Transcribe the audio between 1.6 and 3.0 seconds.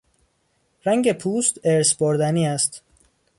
ارث بردنی است.